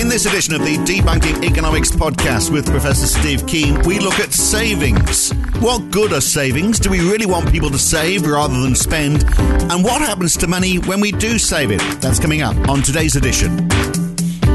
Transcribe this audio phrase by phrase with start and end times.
[0.00, 4.32] In this edition of the Debunking Economics podcast with Professor Steve Keen, we look at
[4.32, 5.30] savings.
[5.60, 6.78] What good are savings?
[6.78, 9.24] Do we really want people to save rather than spend?
[9.70, 11.82] And what happens to money when we do save it?
[12.00, 13.68] That's coming up on today's edition.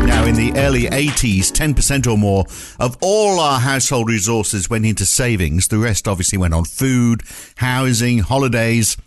[0.07, 2.45] Now, in the early 80s, 10% or more
[2.79, 5.67] of all our household resources went into savings.
[5.67, 7.21] The rest obviously went on food,
[7.57, 8.97] housing, holidays.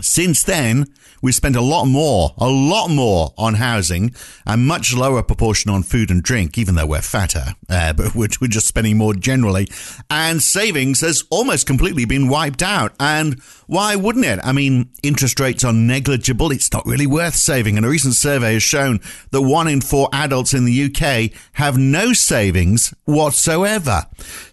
[0.00, 0.86] Since then,
[1.22, 4.14] we've spent a lot more, a lot more on housing,
[4.46, 8.28] and much lower proportion on food and drink, even though we're fatter, uh, but we're,
[8.40, 9.68] we're just spending more generally.
[10.10, 12.94] And savings has almost completely been wiped out.
[13.00, 14.40] And why wouldn't it?
[14.42, 16.50] I mean, interest rates are negligible.
[16.50, 17.76] It's not really worth saving.
[17.76, 21.76] And a recent survey has shown that one in four adults in the UK have
[21.76, 24.06] no savings whatsoever.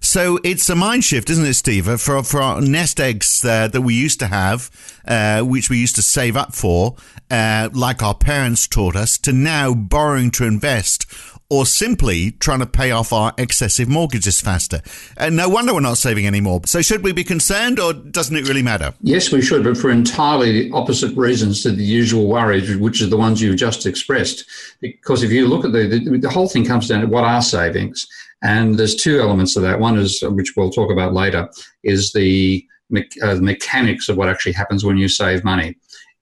[0.05, 1.87] So it's a mind shift, isn't it, Steve?
[1.99, 4.69] For, for our nest eggs uh, that we used to have,
[5.07, 6.95] uh, which we used to save up for,
[7.31, 11.07] uh, like our parents taught us, to now borrowing to invest
[11.49, 14.81] or simply trying to pay off our excessive mortgages faster.
[15.17, 16.61] And no wonder we're not saving anymore.
[16.65, 18.93] So should we be concerned or doesn't it really matter?
[19.01, 23.17] Yes, we should, but for entirely opposite reasons to the usual worries, which are the
[23.17, 24.45] ones you've just expressed.
[24.81, 27.41] Because if you look at the, the, the whole thing comes down to what are
[27.41, 28.07] savings?
[28.43, 29.79] And there's two elements to that.
[29.79, 31.49] One is, which we'll talk about later,
[31.83, 35.75] is the me- uh, mechanics of what actually happens when you save money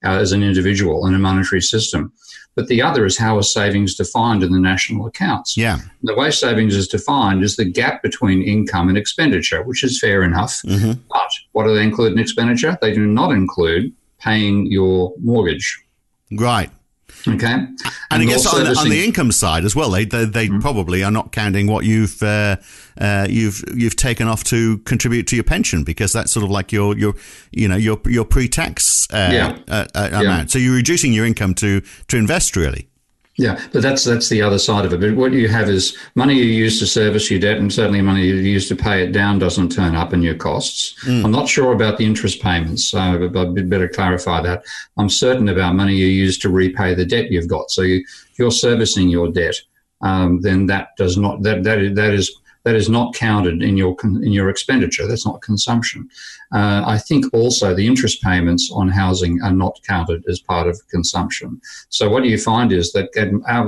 [0.04, 2.12] uh, as an individual in a monetary system.
[2.54, 5.56] But the other is how are savings defined in the national accounts?
[5.56, 5.78] Yeah.
[6.02, 10.22] The way savings is defined is the gap between income and expenditure, which is fair
[10.22, 10.62] enough.
[10.62, 10.92] Mm-hmm.
[11.10, 12.78] But what do they include in expenditure?
[12.80, 15.82] They do not include paying your mortgage.
[16.30, 16.70] Right.
[17.26, 17.46] Okay.
[17.46, 17.78] And,
[18.10, 20.60] and I guess on, on, the income side as well, they they, they mm-hmm.
[20.60, 22.56] probably are not counting what you've uh,
[23.00, 26.70] uh, you've you've taken off to contribute to your pension because that's sort of like
[26.70, 27.14] your your
[27.50, 29.58] you know your your pre tax uh, yeah.
[29.68, 30.50] Uh, uh, amount.
[30.50, 32.88] So you're reducing your income to to invest really.
[33.36, 35.00] Yeah, but that's that's the other side of it.
[35.00, 38.24] But what you have is money you use to service your debt, and certainly money
[38.24, 40.94] you use to pay it down doesn't turn up in your costs.
[41.04, 41.24] Mm.
[41.24, 44.62] I'm not sure about the interest payments, so I'd better clarify that.
[44.96, 47.72] I'm certain about money you use to repay the debt you've got.
[47.72, 49.56] So you, if you're servicing your debt,
[50.00, 53.76] um, then that does not that that is, that is that is not counted in
[53.76, 55.06] your in your expenditure.
[55.06, 56.08] That's not consumption.
[56.52, 60.80] Uh, I think also the interest payments on housing are not counted as part of
[60.88, 61.60] consumption.
[61.90, 63.08] So what you find is that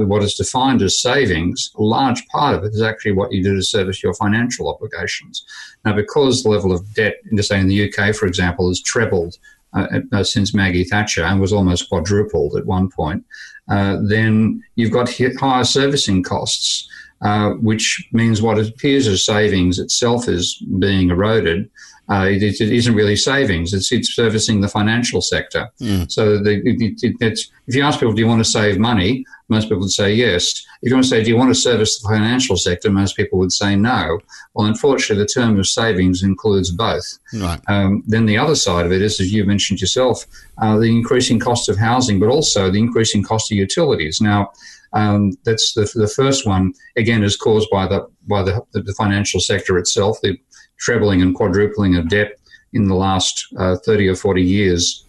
[0.08, 3.54] what is defined as savings, a large part of it is actually what you do
[3.54, 5.44] to service your financial obligations.
[5.84, 9.36] Now, because the level of debt, say in the UK, for example, has trebled
[9.72, 13.24] uh, uh, since Maggie Thatcher and was almost quadrupled at one point,
[13.68, 16.88] uh, then you've got higher servicing costs.
[17.22, 21.71] Uh, which means what appears as savings itself is being eroded.
[22.09, 25.69] Uh, it, it isn't really savings; it's, it's servicing the financial sector.
[25.81, 26.11] Mm.
[26.11, 29.78] So, the, it, if you ask people, "Do you want to save money?" most people
[29.78, 30.67] would say yes.
[30.83, 33.39] If you want to say, "Do you want to service the financial sector?" most people
[33.39, 34.21] would say no.
[34.55, 37.19] Well, unfortunately, the term of savings includes both.
[37.34, 37.61] Right.
[37.69, 40.27] Um, then the other side of it is, as you mentioned yourself,
[40.59, 44.21] uh, the increasing cost of housing, but also the increasing cost of utilities.
[44.21, 44.53] Now
[44.93, 46.73] um, that's the, the first one.
[46.97, 50.38] Again, is caused by the by the, the financial sector itself, the
[50.78, 52.38] trebling and quadrupling of debt
[52.72, 55.04] in the last uh, 30 or 40 years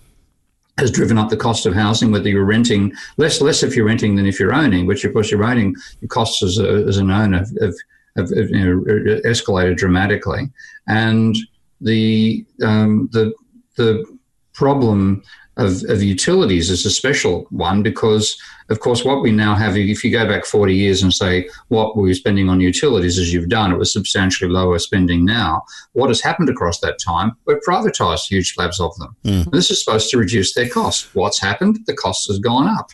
[0.78, 4.16] has driven up the cost of housing, whether you're renting less less if you're renting
[4.16, 7.09] than if you're owning, which of course you're owning, the costs as, a, as an
[7.09, 7.73] owner have,
[8.16, 10.50] have, have you know, escalated dramatically.
[10.88, 11.35] And
[11.81, 13.34] the um, the
[13.75, 14.05] the
[14.53, 15.23] problem
[15.57, 18.40] of, of utilities is a special one because,
[18.70, 21.97] of course, what we now have, if you go back 40 years and say what
[21.97, 25.64] we were spending on utilities as you've done, it was substantially lower spending now.
[25.93, 27.34] What has happened across that time?
[27.46, 29.16] We've privatised huge slabs of them.
[29.26, 29.52] Mm.
[29.52, 31.14] This is supposed to reduce their cost.
[31.16, 31.79] What's happened?
[31.87, 32.91] The cost has gone up.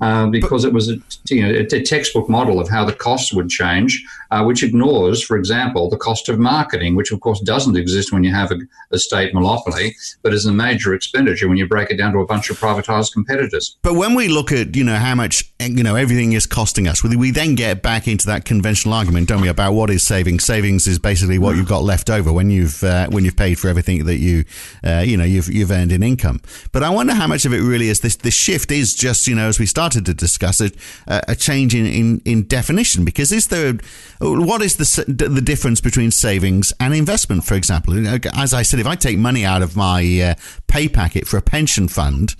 [0.00, 0.96] Uh, because it was a,
[1.30, 5.38] you know, a, textbook model of how the costs would change, uh, which ignores, for
[5.38, 8.56] example, the cost of marketing, which of course doesn't exist when you have a,
[8.90, 12.26] a, state monopoly, but is a major expenditure when you break it down to a
[12.26, 13.78] bunch of privatized competitors.
[13.80, 17.02] But when we look at you know how much you know everything is costing us,
[17.02, 20.44] we then get back into that conventional argument, don't we, about what is savings?
[20.44, 23.68] Savings is basically what you've got left over when you've uh, when you've paid for
[23.68, 24.44] everything that you
[24.84, 26.42] uh, you know you've you've earned in income.
[26.72, 29.34] But I wonder how much of it really is this this shift is just you
[29.34, 30.74] know as we started to discuss it
[31.06, 33.74] a change in, in, in definition because is there
[34.20, 37.94] what is the the difference between savings and investment for example
[38.34, 40.34] as I said if I take money out of my uh,
[40.66, 42.34] pay packet for a pension fund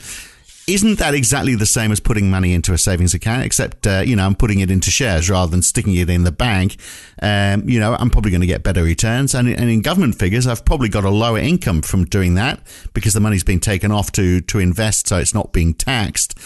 [0.66, 3.44] isn't that exactly the same as putting money into a savings account?
[3.44, 6.32] Except, uh, you know, I'm putting it into shares rather than sticking it in the
[6.32, 6.76] bank.
[7.22, 9.32] Um, you know, I'm probably going to get better returns.
[9.32, 12.60] And, and in government figures, I've probably got a lower income from doing that
[12.94, 16.36] because the money's been taken off to to invest, so it's not being taxed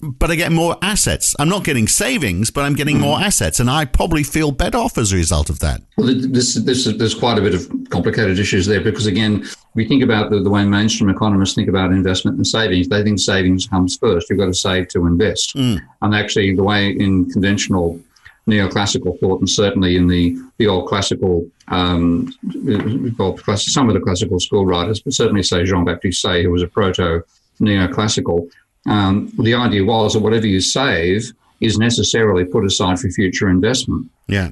[0.00, 1.34] but I get more assets.
[1.38, 4.98] I'm not getting savings, but I'm getting more assets, and I probably feel better off
[4.98, 5.80] as a result of that.
[5.96, 10.02] Well, this, this, there's quite a bit of complicated issues there because, again, we think
[10.02, 12.88] about the, the, way mainstream economists think about investment and savings.
[12.88, 14.28] They think savings comes first.
[14.28, 15.54] You've got to save to invest.
[15.56, 15.80] Mm.
[16.02, 18.00] And actually, the way in conventional
[18.46, 24.66] neoclassical thought, and certainly in the, the old classical, um, some of the classical school
[24.66, 27.22] writers, but certainly, say, Jean Baptiste Say, who was a proto
[27.60, 28.48] neoclassical,
[28.86, 34.10] um, the idea was that whatever you save is necessarily put aside for future investment.
[34.28, 34.50] Yeah.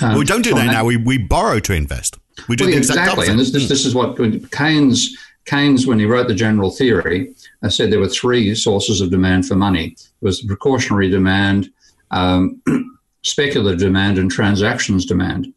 [0.00, 0.84] Um, we don't do that now.
[0.84, 2.18] We, we borrow to invest.
[2.48, 3.28] We do well, exactly.
[3.28, 4.16] And this, this, this, is what
[4.52, 9.10] Keynes, Keynes, when he wrote the general theory, uh, said there were three sources of
[9.10, 9.96] demand for money.
[10.20, 11.70] There was precautionary demand,
[12.10, 12.60] um,
[13.22, 15.52] speculative demand, and transactions demand.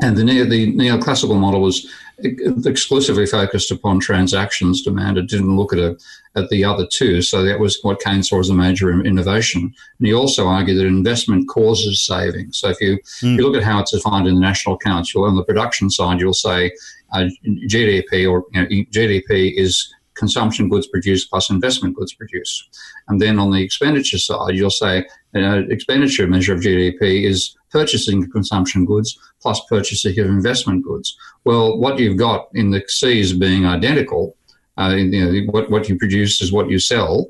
[0.00, 1.86] And the, neo, the neoclassical model was
[2.18, 5.18] exclusively focused upon transactions demand.
[5.18, 5.96] It didn't look at, a,
[6.36, 7.22] at the other two.
[7.22, 9.62] So that was what Keynes saw as a major innovation.
[9.98, 12.58] And he also argued that investment causes savings.
[12.58, 13.36] So if you, mm.
[13.36, 16.20] you look at how it's defined in the national accounts, you'll on the production side,
[16.20, 16.72] you'll say
[17.12, 22.68] uh, GDP or you know, GDP is consumption goods produced plus investment goods produced.
[23.08, 25.04] And then on the expenditure side, you'll say
[25.34, 31.16] uh, expenditure measure of GDP is purchasing consumption goods plus purchasing of investment goods.
[31.42, 34.36] Well, what you've got in the C's being identical,
[34.78, 37.26] uh, you know, what, what you produce is what you sell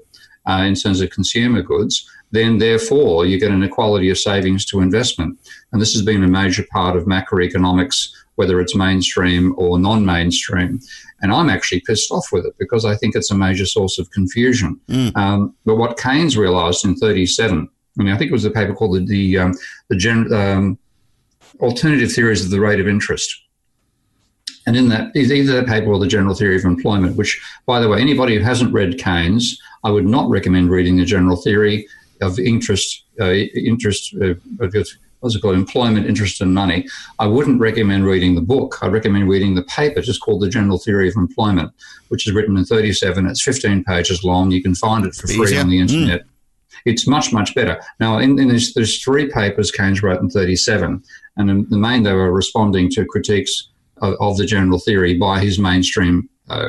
[0.47, 4.81] uh, in terms of consumer goods, then therefore you get an equality of savings to
[4.81, 5.39] investment.
[5.73, 10.79] And this has been a major part of macroeconomics, whether it's mainstream or non mainstream.
[11.23, 14.11] And I'm actually pissed off with it because I think it's a major source of
[14.11, 14.79] confusion.
[14.89, 15.17] Mm.
[15.17, 18.75] Um, but what Keynes realized in 37 I mean, I think it was a paper
[18.75, 19.55] called the the, um,
[19.89, 20.79] the gen, um,
[21.61, 23.41] alternative theories of the rate of interest.
[24.67, 27.89] And in that, either that paper or the general theory of employment, which, by the
[27.89, 31.87] way, anybody who hasn't read Keynes, I would not recommend reading the general theory
[32.23, 34.35] of interest, uh, interest, uh,
[35.21, 36.87] what's it called, employment, interest, and money.
[37.19, 38.79] I wouldn't recommend reading the book.
[38.83, 41.71] I'd recommend reading the paper, just called The General Theory of Employment,
[42.09, 43.27] which is written in 37.
[43.27, 44.51] It's 15 pages long.
[44.51, 46.23] You can find it for free on the internet.
[46.23, 46.29] Mm.
[46.85, 47.81] It's much, much better.
[47.99, 51.03] Now, in, in this, there's three papers Keynes wrote in 37,
[51.37, 55.41] and in the main they were responding to critiques of, of the general theory by
[55.41, 56.69] his mainstream uh,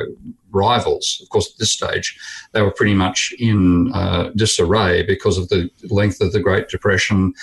[0.52, 1.20] rivals.
[1.22, 2.18] Of course, at this stage,
[2.52, 7.34] they were pretty much in uh, disarray because of the length of the Great Depression,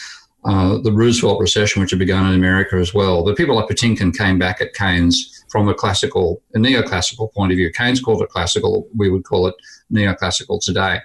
[0.46, 3.24] uh, the Roosevelt recession, which had begun in America as well.
[3.24, 7.58] But people like Patinkin came back at Keynes from a classical, a neoclassical point of
[7.58, 7.72] view.
[7.72, 9.56] Keynes called it classical, we would call it
[9.92, 11.00] neoclassical today.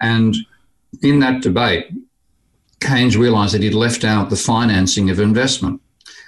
[0.00, 0.36] And
[1.00, 1.86] in that debate,
[2.80, 5.80] Keynes realized that he'd left out the financing of investment.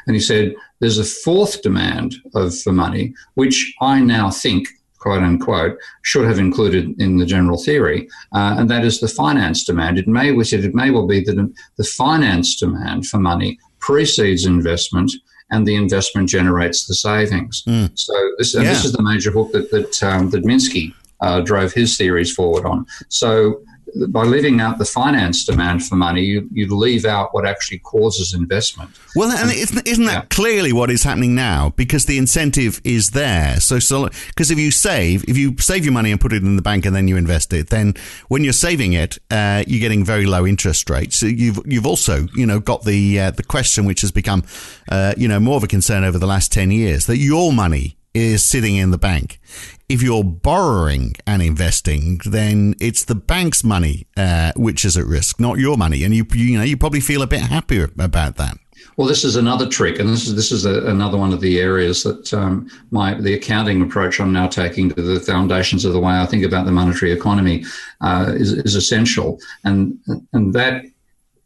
[0.06, 4.68] And he said, there's a fourth demand of for money, which I now think,
[4.98, 9.64] quote unquote, should have included in the general theory, uh, and that is the finance
[9.64, 9.98] demand.
[9.98, 14.46] It may, we said, it may well be that the finance demand for money precedes
[14.46, 15.12] investment,
[15.50, 17.62] and the investment generates the savings.
[17.66, 17.98] Mm.
[17.98, 18.62] So this, yeah.
[18.62, 22.66] this is the major hook that that, um, that Minsky uh, drove his theories forward
[22.66, 22.86] on.
[23.08, 23.62] So
[24.08, 28.34] by leaving out the finance demand for money, you, you leave out what actually causes
[28.34, 28.90] investment.
[29.14, 30.26] Well, and isn't, isn't that yeah.
[30.30, 31.72] clearly what is happening now?
[31.76, 33.60] Because the incentive is there.
[33.60, 36.56] So, so, because if you save, if you save your money and put it in
[36.56, 37.94] the bank and then you invest it, then
[38.28, 41.16] when you're saving it, uh, you're getting very low interest rates.
[41.16, 44.42] So you've you've also you know got the uh, the question which has become
[44.88, 47.96] uh, you know more of a concern over the last ten years that your money
[48.14, 49.40] is sitting in the bank.
[49.88, 55.38] If you're borrowing and investing, then it's the bank's money uh, which is at risk,
[55.38, 58.56] not your money, and you you know you probably feel a bit happier about that.
[58.96, 61.60] Well, this is another trick, and this is this is a, another one of the
[61.60, 66.00] areas that um, my the accounting approach I'm now taking to the foundations of the
[66.00, 67.64] way I think about the monetary economy
[68.00, 69.98] uh, is, is essential, and
[70.32, 70.84] and that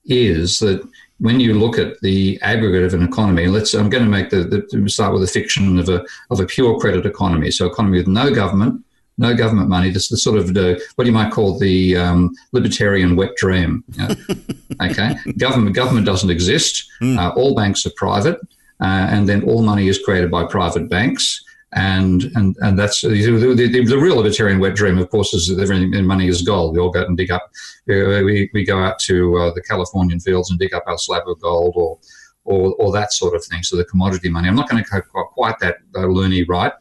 [0.05, 0.87] is that
[1.21, 4.45] when you look at the aggregate of an economy, let's I'm going to make the,
[4.71, 8.07] the start with a fiction of a of a pure credit economy, so economy with
[8.07, 8.85] no government,
[9.19, 9.91] no government money.
[9.91, 13.85] This is the sort of the, what you might call the um, libertarian wet dream.
[13.95, 14.15] You know?
[14.83, 16.89] okay, government government doesn't exist.
[17.03, 17.19] Mm.
[17.19, 18.39] Uh, all banks are private,
[18.81, 21.45] uh, and then all money is created by private banks.
[21.73, 25.61] And and and that's the, the, the, real libertarian wet dream, of course, is that
[25.63, 26.75] everything in money is gold.
[26.75, 27.51] We all go out and dig up.
[27.87, 31.39] We, we go out to uh, the Californian fields and dig up our slab of
[31.41, 31.99] gold, or
[32.45, 33.63] or, or that sort of thing.
[33.63, 34.49] So the commodity money.
[34.49, 35.03] I'm not going to go
[35.35, 36.73] quite that uh, loony right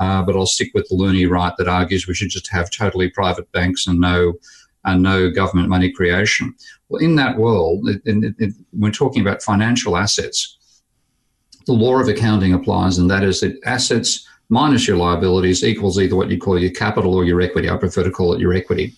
[0.00, 3.10] uh, but I'll stick with the loony right that argues we should just have totally
[3.10, 4.32] private banks and no
[4.84, 6.54] and no government money creation.
[6.88, 10.56] Well, in that world, it, it, it, we're talking about financial assets.
[11.66, 16.16] The law of accounting applies, and that is that assets minus your liabilities equals either
[16.16, 17.70] what you call your capital or your equity.
[17.70, 18.92] I prefer to call it your equity.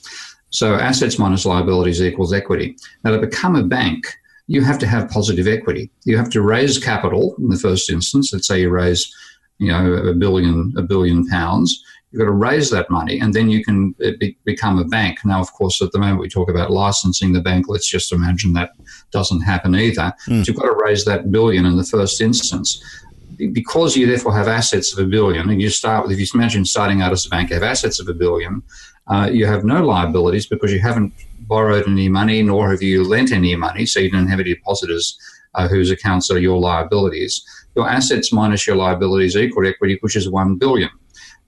[0.50, 2.76] So assets minus liabilities equals equity.
[3.04, 4.06] Now, to become a bank,
[4.48, 5.90] you have to have positive equity.
[6.04, 8.32] You have to raise capital in the first instance.
[8.32, 9.14] Let's say you raise
[9.58, 11.84] you know, a billion, a billion pounds.
[12.10, 15.18] You've got to raise that money and then you can uh, be, become a bank.
[15.24, 17.66] Now, of course, at the moment we talk about licensing the bank.
[17.68, 18.72] Let's just imagine that
[19.12, 20.12] doesn't happen either.
[20.26, 20.46] Mm.
[20.46, 22.82] you've got to raise that billion in the first instance.
[23.50, 26.64] Because you therefore have assets of a billion, and you start with, if you imagine
[26.64, 28.62] starting out as a bank, you have assets of a billion,
[29.08, 33.32] uh, you have no liabilities because you haven't borrowed any money nor have you lent
[33.32, 35.18] any money, so you don't have any depositors
[35.54, 37.44] uh, whose accounts are your liabilities
[37.74, 40.90] your assets minus your liabilities equal equity, which is 1 billion.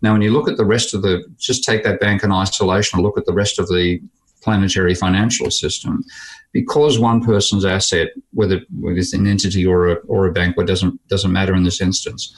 [0.02, 2.98] Now, when you look at the rest of the, just take that bank in isolation
[2.98, 4.00] and look at the rest of the
[4.44, 6.04] planetary financial system,
[6.52, 10.66] because one person's asset, whether, whether it's an entity or a, or a bank, what
[10.66, 12.32] doesn't, doesn't matter in this instance,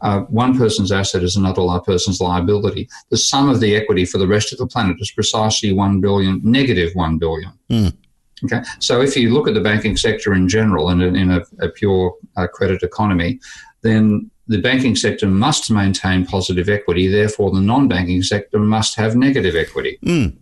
[0.00, 2.88] uh, one person's asset is another person's liability.
[3.10, 6.40] The sum of the equity for the rest of the planet is precisely 1 billion,
[6.44, 7.52] negative 1 billion.
[7.70, 7.96] Mm.
[8.44, 11.42] Okay, so if you look at the banking sector in general and in, in a,
[11.60, 13.40] a, pure uh, credit economy,
[13.82, 17.08] then the banking sector must maintain positive equity.
[17.08, 19.98] Therefore, the non-banking sector must have negative equity.
[20.04, 20.36] Mm.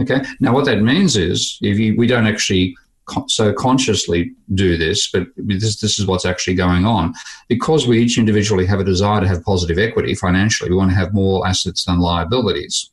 [0.00, 0.20] Okay.
[0.40, 2.74] Now, what that means is, if you, we don't actually
[3.26, 7.12] so consciously do this, but this, this is what's actually going on.
[7.48, 10.96] Because we each individually have a desire to have positive equity financially, we want to
[10.96, 12.90] have more assets than liabilities.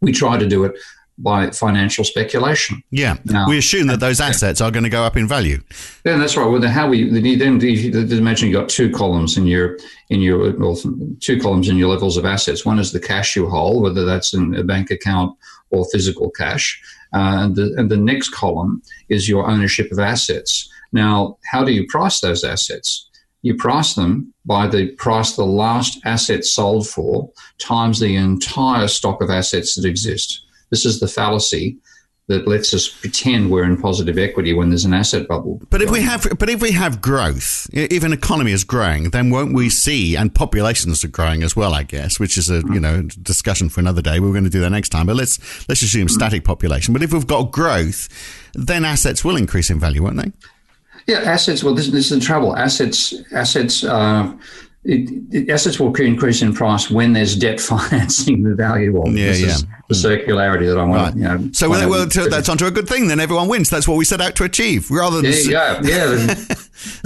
[0.00, 0.78] We try to do it
[1.20, 2.80] by financial speculation.
[2.90, 4.68] Yeah, now, we assume that those assets yeah.
[4.68, 5.60] are going to go up in value.
[6.04, 6.46] Yeah, that's right.
[6.46, 9.78] Well, how we then imagine you got two columns in your
[10.10, 10.78] in your well,
[11.20, 12.64] two columns in your levels of assets.
[12.64, 15.36] One is the cash you hold, whether that's in a bank account
[15.70, 16.80] or physical cash,
[17.12, 20.70] uh, and the and the next column is your ownership of assets.
[20.92, 23.08] Now, how do you price those assets?
[23.42, 29.22] You price them by the price the last asset sold for times the entire stock
[29.22, 30.42] of assets that exist.
[30.70, 31.78] This is the fallacy
[32.28, 35.60] that lets us pretend we're in positive equity when there's an asset bubble.
[35.70, 39.30] But if we have, but if we have growth, if an economy is growing, then
[39.30, 41.74] won't we see and populations are growing as well?
[41.74, 44.20] I guess, which is a you know discussion for another day.
[44.20, 45.06] We're going to do that next time.
[45.06, 46.92] But let's let's assume static population.
[46.92, 48.08] But if we've got growth,
[48.54, 50.32] then assets will increase in value, won't they?
[51.06, 51.64] Yeah, assets.
[51.64, 52.54] Well, this, this is the trouble.
[52.54, 53.82] Assets, assets.
[53.82, 54.36] Uh,
[54.84, 59.12] it, it, assets will increase in price when there's debt financing the value of.
[59.14, 59.56] Yeah, yeah.
[59.88, 61.02] The circularity that I want.
[61.02, 61.16] Right.
[61.16, 63.08] You know, so well, well that's onto a good thing.
[63.08, 63.70] Then everyone wins.
[63.70, 65.32] That's what we set out to achieve, rather than.
[65.32, 66.12] Yeah, yeah.
[66.26, 66.34] yeah.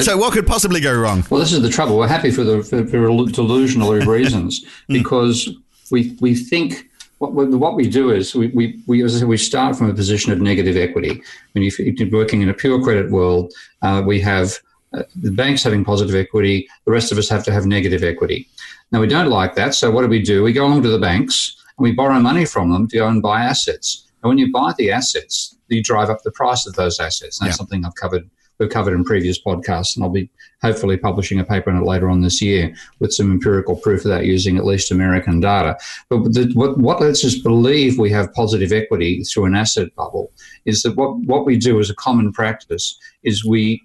[0.00, 1.24] so what could possibly go wrong?
[1.30, 1.96] Well, this is the trouble.
[1.96, 4.94] We're happy for the for, for delusional reasons hmm.
[4.94, 5.48] because
[5.90, 6.88] we we think
[7.18, 9.94] what, what we do is we, we, we, as I said, we start from a
[9.94, 11.22] position of negative equity.
[11.52, 13.52] When you're working in a pure credit world,
[13.82, 14.58] uh, we have
[14.94, 18.48] uh, the banks having positive equity, the rest of us have to have negative equity.
[18.90, 20.42] Now, we don't like that, so what do we do?
[20.42, 23.22] We go along to the banks and we borrow money from them to go and
[23.22, 24.10] buy assets.
[24.22, 27.40] And when you buy the assets, you drive up the price of those assets.
[27.40, 27.58] And that's yeah.
[27.58, 28.28] something I've covered.
[28.58, 30.30] We've covered in previous podcasts, and I'll be
[30.60, 34.10] hopefully publishing a paper on it later on this year with some empirical proof of
[34.10, 35.76] that using at least American data.
[36.08, 40.30] But the, what, what lets us believe we have positive equity through an asset bubble
[40.64, 43.82] is that what, what we do as a common practice is we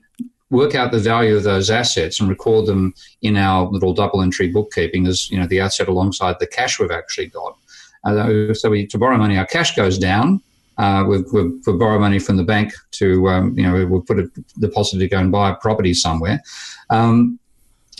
[0.49, 4.47] work out the value of those assets and record them in our little double entry
[4.47, 7.57] bookkeeping as you know the asset alongside the cash we've actually got.
[8.05, 10.41] Uh, so we to borrow money, our cash goes down.
[10.77, 14.29] Uh, we we borrow money from the bank to um, you know we'll put a
[14.59, 16.41] deposit to go and buy a property somewhere.
[16.89, 17.39] Um,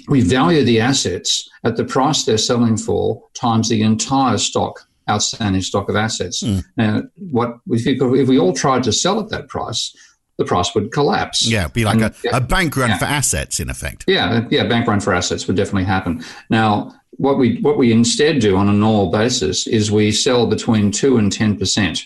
[0.07, 5.61] we value the assets at the price they're selling for times the entire stock outstanding
[5.61, 6.43] stock of assets.
[6.43, 6.63] Mm.
[6.75, 9.95] Now, what if, you, if we all tried to sell at that price,
[10.37, 11.47] the price would collapse.
[11.47, 12.97] Yeah, be like mm, and, a, yeah, a bank run yeah.
[12.97, 14.05] for assets, in effect.
[14.07, 16.23] Yeah, yeah, bank run for assets would definitely happen.
[16.49, 20.91] Now, what we what we instead do on a normal basis is we sell between
[20.91, 22.03] two and ten percent.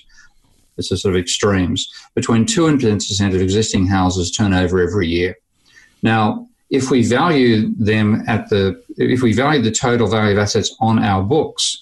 [0.78, 1.90] This is sort of extremes.
[2.16, 5.38] Between two and ten percent of existing houses turn over every year.
[6.02, 10.74] Now, if we value them at the if we value the total value of assets
[10.80, 11.78] on our books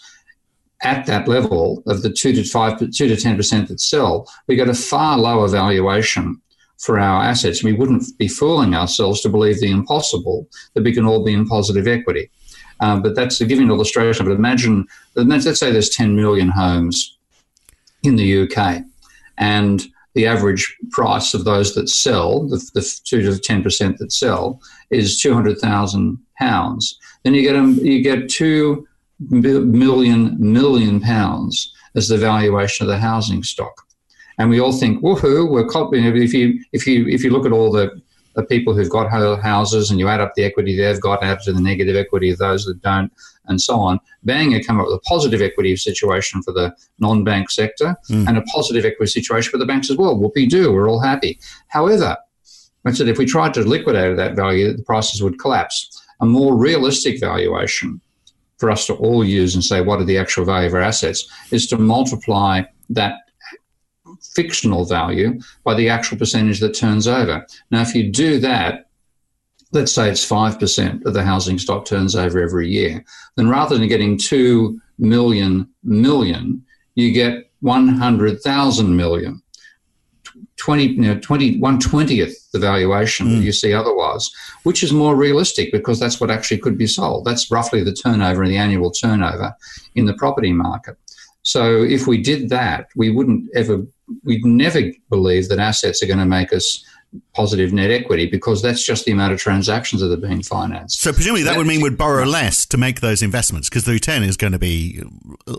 [0.81, 4.55] at that level of the two to five two to ten percent that sell, we
[4.55, 6.41] get a far lower valuation
[6.77, 7.63] for our assets.
[7.63, 11.47] We wouldn't be fooling ourselves to believe the impossible that we can all be in
[11.47, 12.31] positive equity.
[12.79, 14.25] Um, but that's you an illustration.
[14.25, 17.17] But imagine, let's say there's 10 million homes
[18.03, 18.83] in the UK,
[19.37, 24.61] and the average price of those that sell, the, the two to 10% that sell,
[24.89, 26.97] is 200,000 pounds.
[27.23, 28.87] Then you get, a, you get two
[29.19, 33.85] million million pounds as the valuation of the housing stock.
[34.37, 36.05] And we all think, woohoo, we're copying.
[36.05, 38.01] If you if you if you look at all the,
[38.35, 41.51] the people who've got houses and you add up the equity they've got, add to
[41.51, 43.11] the negative equity of those that don't,
[43.47, 47.49] and so on, bang, you come up with a positive equity situation for the non-bank
[47.49, 48.27] sector mm.
[48.27, 50.15] and a positive equity situation for the banks as well.
[50.15, 51.37] Whoopie do, we're all happy.
[51.67, 52.15] However,
[52.85, 56.01] I said if we tried to liquidate that value, the prices would collapse.
[56.21, 57.99] A more realistic valuation
[58.59, 61.27] for us to all use and say what are the actual value of our assets
[61.51, 63.15] is to multiply that
[64.35, 67.45] fictional value by the actual percentage that turns over.
[67.71, 68.89] Now, if you do that,
[69.71, 73.03] let's say it's 5% of the housing stock turns over every year,
[73.35, 76.63] then rather than getting 2 million million,
[76.95, 79.41] you get 100,000 million.
[80.59, 83.41] 20, you know, 20, 120th the valuation mm.
[83.41, 84.29] you see otherwise,
[84.63, 87.25] which is more realistic because that's what actually could be sold.
[87.25, 89.55] That's roughly the turnover, and the annual turnover
[89.95, 90.97] in the property market.
[91.41, 93.85] So if we did that, we wouldn't ever,
[94.23, 96.83] we'd never believe that assets are going to make us
[97.33, 101.01] positive net equity because that's just the amount of transactions that are being financed.
[101.01, 104.23] So presumably that would mean we'd borrow less to make those investments because the return
[104.23, 105.01] is going to be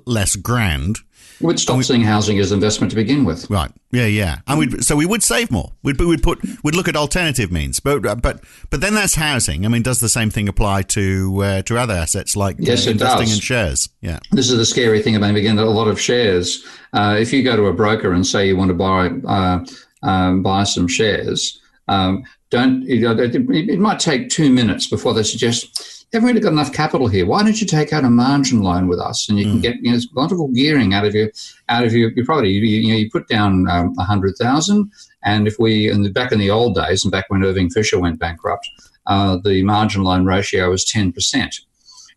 [0.06, 0.98] less grand.
[1.40, 3.48] We'd stop we, seeing housing as investment to begin with.
[3.48, 3.70] Right.
[3.92, 4.04] Yeah.
[4.04, 4.40] Yeah.
[4.46, 5.72] And we so we would save more.
[5.82, 7.80] We'd we'd put we'd look at alternative means.
[7.80, 9.64] But uh, but but then that's housing.
[9.64, 12.90] I mean, does the same thing apply to uh, to other assets like yes, uh,
[12.90, 13.34] investing does.
[13.34, 13.88] in shares?
[14.02, 14.18] Yeah.
[14.32, 15.58] This is the scary thing about again.
[15.58, 16.64] A lot of shares.
[16.92, 19.64] Uh, if you go to a broker and say you want to buy uh,
[20.02, 21.60] um, buy some shares.
[21.88, 23.02] Um, don't it,
[23.34, 27.26] it, might take two minutes before they suggest haven't really got enough capital here.
[27.26, 29.62] Why don't you take out a margin loan with us, and you can mm.
[29.62, 31.30] get you know wonderful gearing out of your
[31.68, 32.50] out of your, your property.
[32.50, 34.90] You, you know you put down um, a um, hundred thousand,
[35.22, 38.00] and if we in the, back in the old days and back when Irving Fisher
[38.00, 38.68] went bankrupt,
[39.06, 41.60] uh, the margin loan ratio was ten percent.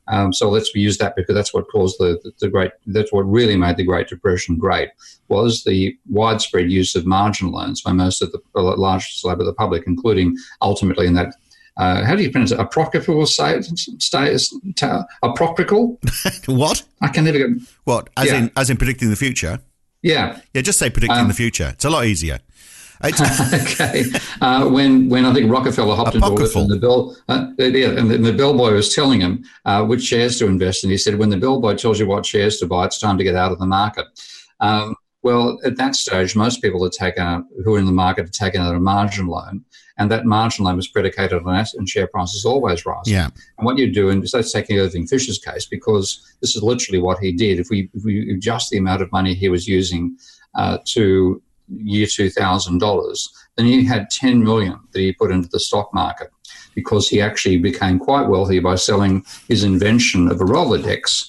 [0.07, 3.21] Um, so let's use that because that's what caused the, the, the, great, that's what
[3.21, 4.89] really made the Great Depression great,
[5.29, 9.53] was the widespread use of margin loans by most of the large slab of the
[9.53, 11.33] public, including ultimately in that
[11.75, 12.59] uh, how do you pronounce it?
[12.59, 14.53] Apocryphal status?
[15.23, 15.99] Apocryphal?
[16.45, 16.83] what?
[17.01, 17.49] I can never get.
[17.83, 18.09] What?
[18.15, 18.37] As yeah.
[18.37, 19.59] in, as in predicting the future?
[20.03, 20.39] Yeah.
[20.53, 20.61] Yeah.
[20.61, 21.69] Just say predicting um, the future.
[21.73, 22.39] It's a lot easier.
[23.53, 24.05] okay.
[24.39, 28.09] Uh, when when I think Rockefeller hopped into it, and the bill, uh, yeah, and
[28.09, 30.89] the, and the bellboy was telling him uh, which shares to invest in.
[30.89, 33.35] He said, "When the bellboy tells you what shares to buy, it's time to get
[33.35, 34.05] out of the market."
[34.61, 38.31] Um, well, at that stage, most people are taken who are in the market are
[38.31, 39.65] taking out a margin loan,
[39.97, 43.07] and that margin loan was predicated on that, and share prices always rise.
[43.07, 43.29] Yeah.
[43.57, 47.19] And what you do, and let's taking Irving Fisher's case, because this is literally what
[47.19, 47.59] he did.
[47.59, 50.17] If we, if we adjust the amount of money he was using
[50.55, 51.41] uh, to
[51.77, 55.93] year two thousand dollars, then he had ten million that he put into the stock
[55.93, 56.29] market
[56.75, 61.27] because he actually became quite wealthy by selling his invention of a Rolodex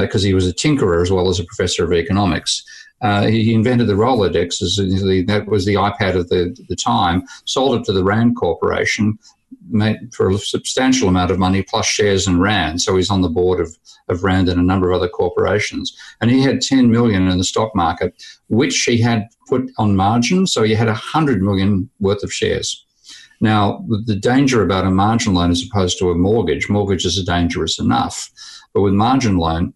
[0.00, 2.64] because uh, he was a tinkerer as well as a professor of economics.
[3.02, 4.58] Uh, he invented the Rolodex,
[5.26, 9.18] that was the iPad of the, the time, sold it to the Rand Corporation
[10.12, 12.80] for a substantial amount of money plus shares in Rand.
[12.82, 13.76] So he's on the board of,
[14.08, 15.96] of Rand and a number of other corporations.
[16.20, 20.46] And he had 10 million in the stock market, which he had put on margin.
[20.46, 22.84] So he had 100 million worth of shares.
[23.40, 27.78] Now, the danger about a margin loan as opposed to a mortgage, mortgages are dangerous
[27.78, 28.30] enough.
[28.72, 29.74] But with margin loan,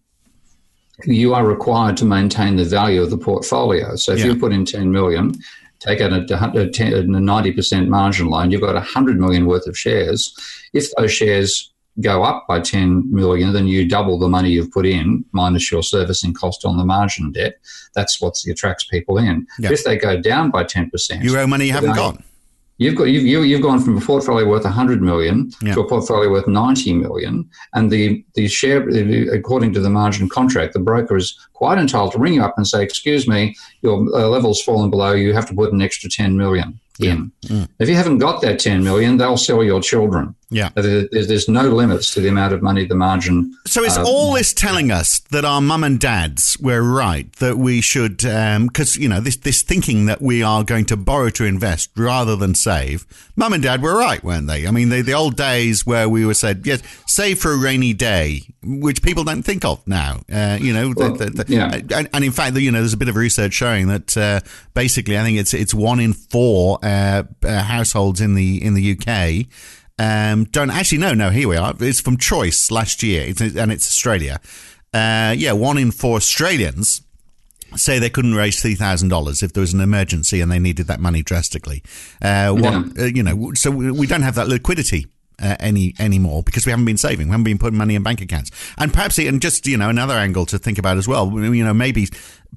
[1.05, 3.95] you are required to maintain the value of the portfolio.
[3.95, 4.27] So if yeah.
[4.27, 5.33] you put in 10 million,
[5.81, 10.33] take out a, 90% margin loan, you've got 100 million worth of shares.
[10.73, 14.85] If those shares go up by 10 million, then you double the money you've put
[14.85, 17.55] in minus your servicing cost on the margin debt.
[17.95, 19.47] That's what attracts people in.
[19.73, 22.21] If they go down by 10%, you owe money you haven't got.
[22.81, 25.75] You've got you've, you, have gone from a portfolio worth 100 million yeah.
[25.75, 28.81] to a portfolio worth 90 million, and the the share
[29.31, 32.67] according to the margin contract, the broker is quite entitled to ring you up and
[32.67, 35.11] say, "Excuse me, your uh, level's fallen below.
[35.11, 37.31] You have to put an extra 10 million." in.
[37.45, 37.67] Mm.
[37.79, 40.35] If you haven't got that 10 million, they'll sell your children.
[40.51, 40.69] Yeah.
[40.75, 43.55] There's, there's no limits to the amount of money the margin.
[43.65, 47.57] So is uh, all this telling us that our mum and dads were right, that
[47.57, 51.29] we should, because, um, you know, this, this thinking that we are going to borrow
[51.29, 53.05] to invest rather than save,
[53.37, 54.67] mum and dad were right, weren't they?
[54.67, 57.93] I mean, the, the old days where we were said, yes, save for a rainy
[57.93, 60.19] day, which people don't think of now.
[60.31, 61.79] Uh, you know, well, the, the, yeah.
[61.97, 64.41] and, and, in fact, you know, there's a bit of research showing that uh,
[64.73, 68.91] basically, I think it's it's one in four uh, uh households in the in the
[68.97, 69.47] UK
[70.01, 71.73] um, don't actually no no here we are.
[71.79, 74.39] It's from Choice last year, and it's Australia.
[74.93, 77.01] Uh, yeah, one in four Australians
[77.75, 80.87] say they couldn't raise three thousand dollars if there was an emergency and they needed
[80.87, 81.83] that money drastically.
[82.21, 85.07] Uh, one, uh, you know, so we don't have that liquidity.
[85.41, 88.21] Uh, any anymore because we haven't been saving, we haven't been putting money in bank
[88.21, 91.31] accounts, and perhaps and just you know another angle to think about as well.
[91.31, 92.07] You know, maybe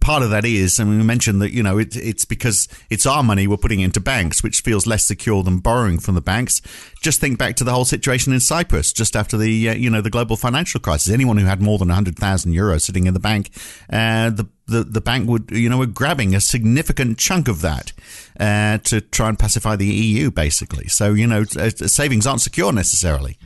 [0.01, 3.23] part of that is, and we mentioned that you know it, it's because it's our
[3.23, 6.61] money we're putting into banks, which feels less secure than borrowing from the banks.
[7.01, 10.01] Just think back to the whole situation in Cyprus just after the uh, you know
[10.01, 11.13] the global financial crisis.
[11.13, 13.51] Anyone who had more than hundred thousand euros sitting in the bank,
[13.91, 17.93] uh, the, the the bank would you know were grabbing a significant chunk of that
[18.41, 20.89] uh, to try and pacify the EU, basically.
[20.89, 23.39] So you know uh, savings aren't secure necessarily.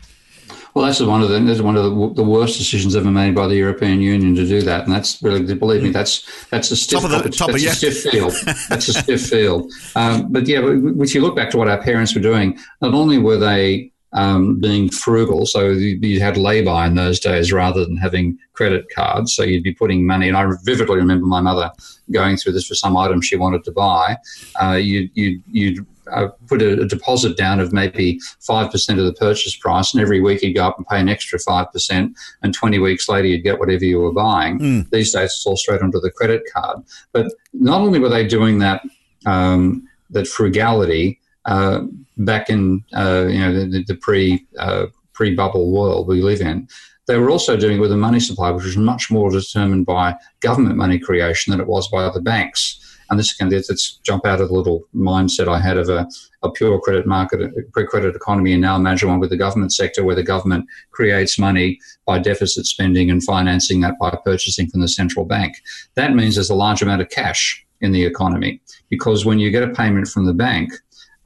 [0.75, 3.49] Well, that's one of the that's one of the, the, worst decisions ever made by
[3.49, 7.01] the European Union to do that, and that's really believe me, that's that's a stiff
[7.01, 8.33] top of the, top that's of, a stiff field.
[8.69, 9.73] That's a stiff field.
[9.97, 13.19] Um, but yeah, if you look back to what our parents were doing, not only
[13.19, 15.47] were they um, being frugal.
[15.47, 19.35] So you, you had lay-by in those days rather than having credit cards.
[19.35, 21.71] So you'd be putting money, and I vividly remember my mother
[22.11, 24.17] going through this for some item she wanted to buy.
[24.61, 29.13] Uh, you, you, you'd uh, put a, a, deposit down of maybe 5% of the
[29.13, 32.79] purchase price, and every week you'd go up and pay an extra 5%, and 20
[32.79, 34.59] weeks later you'd get whatever you were buying.
[34.59, 34.91] Mm.
[34.91, 36.79] These days it's all straight onto the credit card.
[37.13, 38.83] But not only were they doing that,
[39.27, 41.81] um, that frugality uh,
[42.19, 46.69] back in uh, you know the, the pre uh, pre bubble world we live in,
[47.07, 50.15] they were also doing it with a money supply which was much more determined by
[50.41, 52.85] government money creation than it was by other banks.
[53.11, 56.07] And this can let's jump out of the little mindset I had of a,
[56.43, 57.41] a pure credit market,
[57.73, 61.39] pre credit economy, and now imagine one with the government sector where the government creates
[61.39, 65.57] money by deficit spending and financing that by purchasing from the central bank.
[65.95, 69.63] That means there's a large amount of cash in the economy because when you get
[69.63, 70.71] a payment from the bank,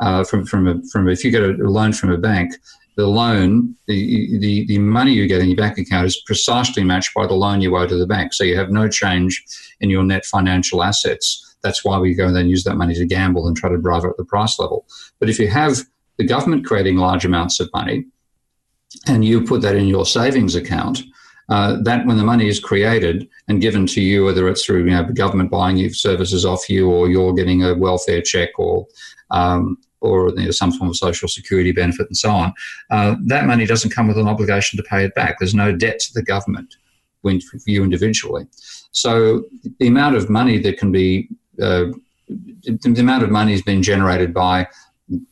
[0.03, 2.53] uh, from from a, from if you get a loan from a bank,
[2.97, 7.15] the loan, the, the, the money you get in your bank account is precisely matched
[7.15, 8.35] by the loan you owe to the bank.
[8.35, 9.43] So you have no change
[9.81, 11.57] in your net financial assets.
[11.63, 14.05] That's why we go and then use that money to gamble and try to drive
[14.05, 14.85] up the price level.
[15.21, 15.79] But if you have
[16.19, 18.05] the government creating large amounts of money
[19.07, 21.03] and you put that in your savings account,
[21.49, 24.91] uh, that when the money is created and given to you, whether it's through you
[24.91, 28.87] know, the government buying you services off you or you're getting a welfare check or
[29.31, 32.53] um, or you know, some form of social security benefit and so on,
[32.91, 35.37] uh, that money doesn't come with an obligation to pay it back.
[35.39, 36.77] There's no debt to the government
[37.23, 38.47] when, for you individually.
[38.93, 39.45] So
[39.79, 41.29] the amount of money that can be
[41.61, 41.87] uh,
[42.29, 44.67] the amount of money has been generated by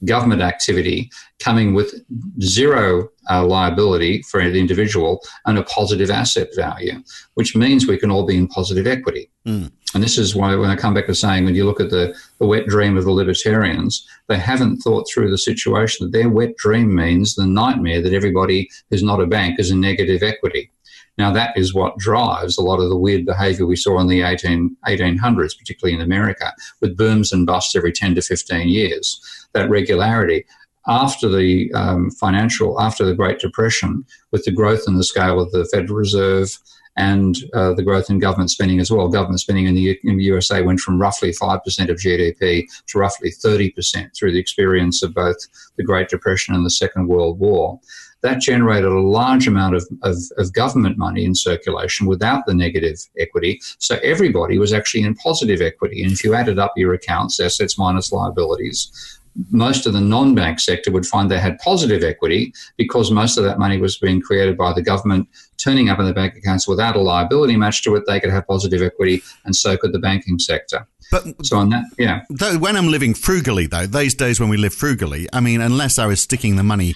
[0.05, 1.95] government activity coming with
[2.41, 7.03] zero uh, liability for the individual and a positive asset value,
[7.35, 9.31] which means we can all be in positive equity.
[9.47, 9.71] Mm.
[9.95, 12.15] And this is why, when I come back to saying, when you look at the,
[12.39, 16.57] the wet dream of the libertarians, they haven't thought through the situation that their wet
[16.57, 20.71] dream means the nightmare that everybody who's not a bank is in negative equity.
[21.19, 24.23] Now, that is what drives a lot of the weird behavior we saw in the
[24.23, 29.21] 18, 1800s, particularly in America, with booms and busts every 10 to 15 years.
[29.53, 30.45] That regularity.
[30.87, 35.51] After the um, financial, after the Great Depression, with the growth in the scale of
[35.53, 36.57] the Federal Reserve
[36.97, 40.25] and uh, the growth in government spending as well, government spending in the, in the
[40.25, 45.37] USA went from roughly 5% of GDP to roughly 30% through the experience of both
[45.77, 47.79] the Great Depression and the Second World War
[48.23, 52.99] that generated a large amount of, of, of, government money in circulation without the negative
[53.19, 53.61] equity.
[53.79, 56.03] So everybody was actually in positive equity.
[56.03, 59.20] And if you added up your accounts, assets minus liabilities,
[59.51, 63.45] most of the non bank sector would find they had positive equity because most of
[63.45, 66.97] that money was being created by the government turning up in the bank accounts without
[66.97, 68.05] a liability match to it.
[68.07, 70.87] They could have positive equity, and so could the banking sector.
[71.11, 72.23] But so on that, yeah.
[72.31, 75.99] Though, when I'm living frugally, though, those days when we live frugally, I mean, unless
[75.99, 76.95] I was sticking the money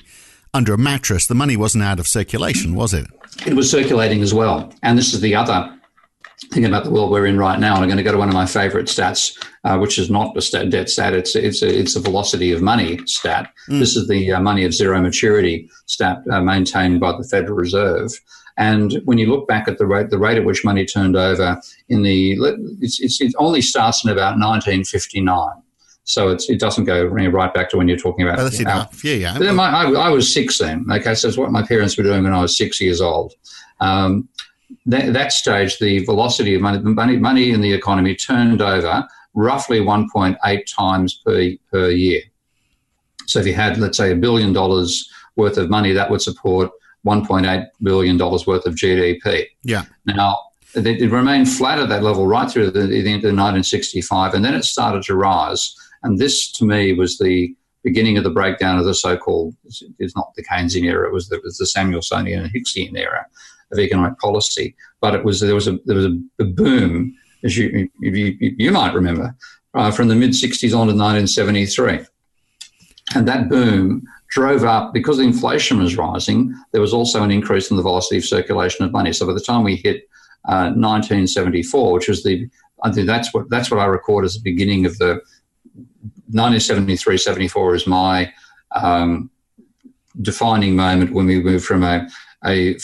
[0.52, 3.06] under a mattress, the money wasn't out of circulation, was it?
[3.44, 4.72] It was circulating as well.
[4.82, 5.76] And this is the other
[6.52, 7.74] thing about the world we're in right now.
[7.74, 10.36] And I'm going to go to one of my favorite stats, uh, which is not
[10.36, 11.14] a stat, debt stat.
[11.14, 13.52] It's, it's, a, it's a velocity of money stat.
[13.68, 13.80] Mm.
[13.80, 18.12] This is the uh, money of zero maturity stat uh, maintained by the Federal Reserve.
[18.56, 21.60] And when you look back at the rate, the rate at which money turned over
[21.88, 22.36] in the,
[22.80, 25.48] it's, it's, it only starts in about 1959.
[26.04, 28.38] So it doesn't go right back to when you're talking about.
[28.38, 29.02] Oh, that's enough.
[29.02, 29.52] Yeah, yeah.
[29.52, 30.84] My, I, I, was six then.
[30.90, 33.32] Okay, so it's what my parents were doing when I was six years old.
[33.80, 34.28] Um,
[34.86, 39.80] that, that, stage, the velocity of money, money, money in the economy turned over roughly
[39.80, 42.20] 1.8 times per per year.
[43.26, 46.70] So if you had, let's say, a billion dollars worth of money, that would support
[47.06, 49.46] 1.8 billion dollars worth of GDP.
[49.62, 49.84] Yeah.
[50.06, 50.38] Now
[50.74, 54.44] it, it remained flat at that level right through the, the end of 1965, and
[54.44, 55.74] then it started to rise.
[56.02, 59.54] And this, to me, was the beginning of the breakdown of the so-called,
[59.98, 63.26] it's not the Keynesian era, it was the, it was the Samuelsonian and Hicksian era
[63.72, 64.74] of economic policy.
[65.00, 66.06] But it was, there was a, there was
[66.40, 69.34] a, boom, as you, you, you might remember,
[69.74, 72.00] uh, from the mid-60s on to 1973.
[73.14, 77.76] And that boom drove up, because inflation was rising, there was also an increase in
[77.76, 79.12] the velocity of circulation of money.
[79.12, 80.08] So by the time we hit
[80.44, 82.48] 1974, uh, which was the
[82.82, 85.20] I think that's what that's what I record as the beginning of the
[86.30, 88.32] 1973 74 is my
[88.74, 89.30] um,
[90.20, 92.08] defining moment when we moved from a,
[92.44, 92.76] a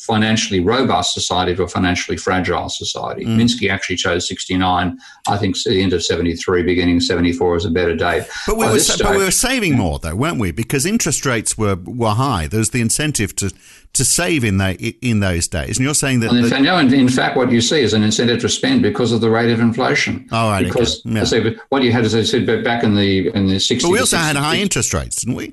[0.00, 3.26] financially robust society to a financially fragile society.
[3.26, 3.36] Mm.
[3.36, 4.98] Minsky actually chose 69.
[5.28, 8.26] I think the end of 73, beginning of 74 is a better date.
[8.46, 10.52] But we, were, stage, but we were saving more, though, weren't we?
[10.52, 12.46] Because interest rates were, were high.
[12.46, 13.52] There was the incentive to,
[13.92, 15.76] to save in, the, in those days.
[15.76, 16.32] And you're saying that.
[16.32, 19.12] in, fact, no, in, in, fact, what you see is an incentive to spend because
[19.12, 20.26] of the rate of inflation.
[20.32, 20.64] Oh, right.
[20.64, 21.42] Because okay.
[21.44, 21.50] yeah.
[21.68, 23.82] what you had, as I said, back in the, in the 60s.
[23.82, 25.52] But we also had high interest rates, didn't we?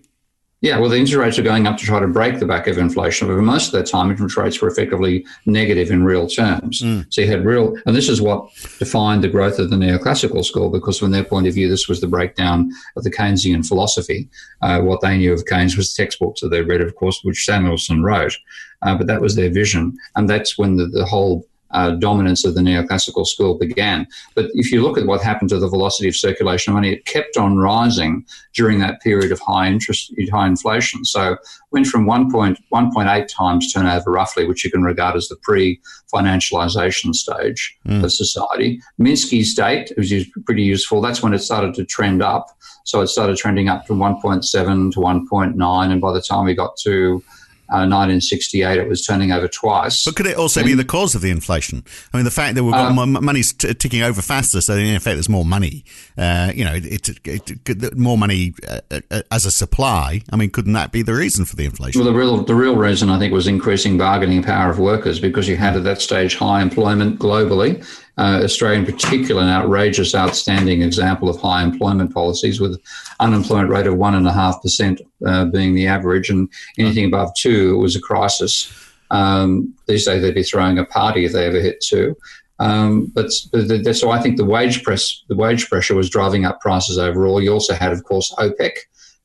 [0.61, 2.79] Yeah, well, the interest rates are going up to try to break the back of
[2.79, 6.81] inflation, but most of that time, interest rates were effectively negative in real terms.
[6.81, 7.05] Mm.
[7.13, 10.71] So you had real, and this is what defined the growth of the neoclassical school,
[10.71, 14.27] because from their point of view, this was the breakdown of the Keynesian philosophy.
[14.63, 17.45] Uh, what they knew of Keynes was the textbooks that they read, of course, which
[17.45, 18.35] Samuelson wrote,
[18.81, 22.55] uh, but that was their vision, and that's when the, the whole uh, dominance of
[22.55, 24.07] the neoclassical school began.
[24.35, 27.05] But if you look at what happened to the velocity of circulation of money, it
[27.05, 31.05] kept on rising during that period of high interest, high inflation.
[31.05, 31.37] So
[31.71, 38.03] went from 1.1.8 times turnover roughly, which you can regard as the pre-financialization stage mm.
[38.03, 38.81] of society.
[38.99, 40.11] Minsky's date was
[40.45, 41.01] pretty useful.
[41.01, 42.47] That's when it started to trend up.
[42.85, 46.77] So it started trending up from 1.7 to 1.9, and by the time we got
[46.77, 47.21] to
[47.69, 50.05] 1968, uh, it was turning over twice.
[50.05, 51.83] But could it also and, be the cause of the inflation?
[52.13, 54.95] I mean, the fact that we've got um, money's t- ticking over faster, so in
[54.95, 55.83] effect, there's more money.
[56.17, 58.79] Uh, you know, it, it, it, more money uh,
[59.11, 60.21] uh, as a supply.
[60.31, 62.01] I mean, couldn't that be the reason for the inflation?
[62.01, 65.47] Well, the real the real reason I think was increasing bargaining power of workers because
[65.47, 67.85] you had at that stage high employment globally
[68.17, 72.81] uh, Australia in particular, an outrageous, outstanding example of high employment policies with
[73.19, 78.73] unemployment rate of 1.5% uh, being the average, and anything above two was a crisis.
[79.11, 82.15] Um, these days they'd be throwing a party if they ever hit two.
[82.59, 86.59] Um, but, but so I think the wage press, the wage pressure was driving up
[86.59, 87.41] prices overall.
[87.41, 88.71] You also had, of course, OPEC.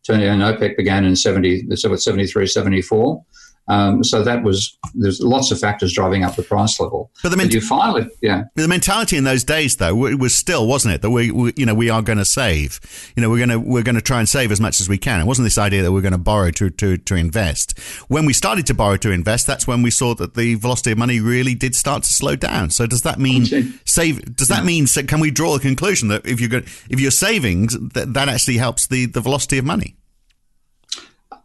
[0.04, 3.24] Turning and OPEC began in 70, so 73, 74.
[3.68, 7.10] Um, so that was there's lots of factors driving up the price level.
[7.22, 8.44] But the ment- but you finally, yeah.
[8.56, 11.74] The mentality in those days, though, was still wasn't it that we, we you know,
[11.74, 12.80] we are going to save.
[13.16, 14.98] You know, we're going to we're going to try and save as much as we
[14.98, 15.20] can.
[15.20, 17.78] It wasn't this idea that we're going to borrow to to to invest.
[18.08, 20.98] When we started to borrow to invest, that's when we saw that the velocity of
[20.98, 22.70] money really did start to slow down.
[22.70, 23.46] So does that mean
[23.84, 24.36] save?
[24.36, 24.64] Does that yeah.
[24.64, 28.28] mean can we draw a conclusion that if you're going, if you're savings, that that
[28.28, 29.96] actually helps the the velocity of money?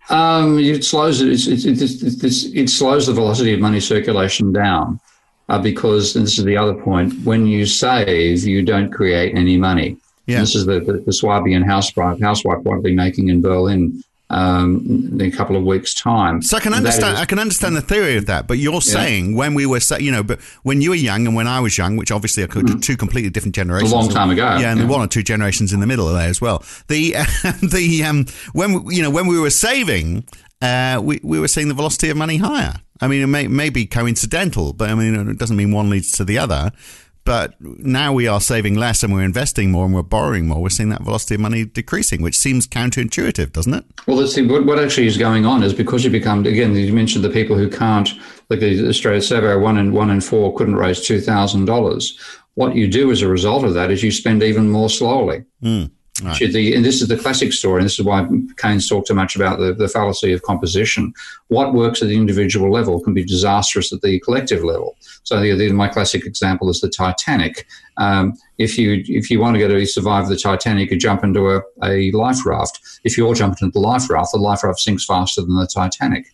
[0.09, 1.29] Um, it slows it.
[1.29, 4.99] It's, it's, it's, it slows the velocity of money circulation down
[5.49, 7.13] uh, because this is the other point.
[7.23, 9.97] When you save, you don't create any money.
[10.25, 10.39] Yeah.
[10.41, 15.21] This is the, the, the Swabian housewife, housewife what be making in Berlin um, in
[15.21, 16.41] a couple of weeks' time.
[16.41, 17.15] So I can understand.
[17.15, 18.79] Is, I can understand the theory of that, but you're yeah.
[18.79, 21.77] saying when we were, you know, but when you were young and when I was
[21.77, 22.81] young, which obviously are mm.
[22.81, 23.91] two completely different generations.
[23.91, 24.57] A long time ago.
[24.59, 24.87] Yeah, and yeah.
[24.87, 26.63] one or two generations in the middle of there as well.
[26.87, 27.11] The
[27.61, 30.25] the um, when you know when we were saving,
[30.61, 32.73] uh, we we were seeing the velocity of money higher.
[32.99, 36.11] I mean, it may, may be coincidental, but I mean, it doesn't mean one leads
[36.13, 36.71] to the other.
[37.27, 40.61] But now we are saving less and we're investing more and we're borrowing more.
[40.61, 43.83] We're seeing that velocity of money decreasing, which seems counterintuitive, doesn't it?
[44.07, 44.47] Well, let's see.
[44.47, 47.57] What, what actually is going on is because you become, again, you mentioned the people
[47.57, 48.09] who can't,
[48.49, 52.37] like the Australia survey, one in, one in four couldn't raise $2,000.
[52.53, 55.43] What you do as a result of that is you spend even more slowly.
[55.61, 55.91] Mm.
[56.23, 56.51] Right.
[56.51, 58.27] The, and this is the classic story, and this is why
[58.57, 61.13] Keynes talked so much about the, the fallacy of composition.
[61.49, 64.97] What works at the individual level can be disastrous at the collective level.
[65.23, 67.67] So the, the, my classic example is the Titanic.
[67.97, 71.51] Um, if you if you want to go to survive the Titanic, you jump into
[71.51, 72.79] a, a life raft.
[73.03, 75.67] If you all jump into the life raft, the life raft sinks faster than the
[75.67, 76.25] Titanic.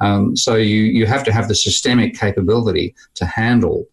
[0.00, 3.86] Um, so you you have to have the systemic capability to handle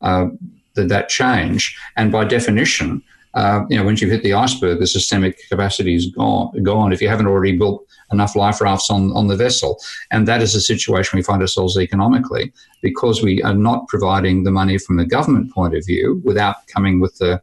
[0.00, 0.26] uh,
[0.74, 3.02] the, that change, and by definition,
[3.34, 6.50] uh, you know, once you've hit the iceberg, the systemic capacity is gone.
[6.62, 9.78] Gone if you haven't already built enough life rafts on, on the vessel.
[10.10, 14.50] And that is the situation we find ourselves economically because we are not providing the
[14.50, 17.40] money from a government point of view without coming with the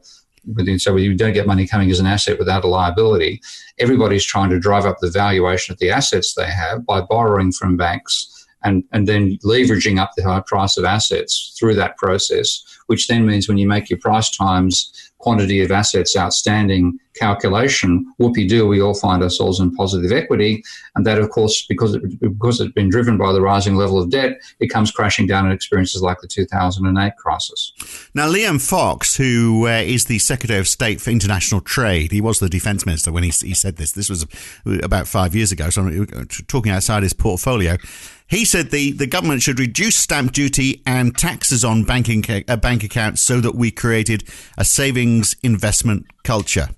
[0.78, 3.41] so you don't get money coming as an asset without a liability.
[3.78, 7.78] Everybody's trying to drive up the valuation of the assets they have by borrowing from
[7.78, 13.08] banks and, and then leveraging up the high price of assets through that process, which
[13.08, 18.68] then means when you make your price times quantity of assets outstanding calculation, whoopie do,
[18.68, 20.64] we all find ourselves in positive equity.
[20.96, 24.10] And that, of course, because, it, because it's been driven by the rising level of
[24.10, 27.74] debt, it comes crashing down in experiences like the 2008 crisis.
[28.14, 32.40] Now, Liam Fox, who uh, is the Secretary of State for International Trade, he was
[32.40, 33.92] the defense minister when he, he said this.
[33.92, 34.26] This was
[34.82, 37.78] about five years ago, so I'm talking outside his portfolio.
[38.30, 42.84] He said the, the government should reduce stamp duty and taxes on banking uh, bank
[42.84, 44.24] accounts so that we created
[44.56, 46.70] a savings investment culture.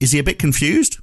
[0.00, 0.98] Is he a bit confused?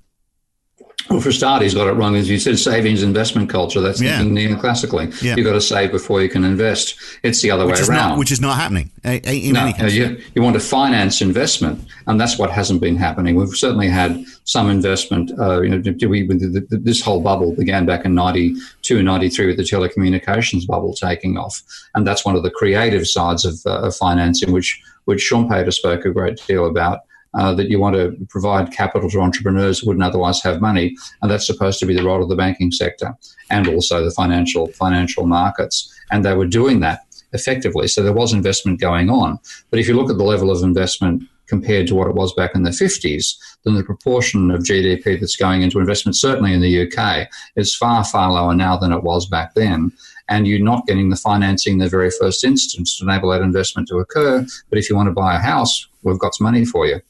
[1.09, 2.15] Well, for start, he's got it wrong.
[2.15, 3.79] As you said, savings investment culture.
[3.79, 4.21] That's yeah.
[4.21, 5.21] neoclassically.
[5.21, 5.35] Yeah.
[5.35, 6.95] You've got to save before you can invest.
[7.21, 8.09] It's the other which way around.
[8.09, 9.93] Not, which is not happening in no, any case.
[9.93, 13.35] You, you want to finance investment, and that's what hasn't been happening.
[13.35, 15.31] We've certainly had some investment.
[15.39, 16.27] Uh, you know, we,
[16.71, 21.61] this whole bubble began back in 92, 93 with the telecommunications bubble taking off.
[21.93, 26.03] And that's one of the creative sides of, uh, of financing, which, which Schumpeter spoke
[26.05, 27.01] a great deal about
[27.37, 31.29] uh, that you want to provide capital to entrepreneurs who wouldn't otherwise have money, and
[31.29, 33.13] that's supposed to be the role of the banking sector
[33.49, 35.93] and also the financial financial markets.
[36.11, 37.01] And they were doing that
[37.33, 39.39] effectively, so there was investment going on.
[39.69, 42.55] But if you look at the level of investment compared to what it was back
[42.55, 46.87] in the 50s, then the proportion of GDP that's going into investment, certainly in the
[46.87, 49.91] UK, is far, far lower now than it was back then
[50.27, 53.87] and you're not getting the financing in the very first instance to enable that investment
[53.87, 54.45] to occur.
[54.69, 57.01] But if you want to buy a house, we've got some money for you.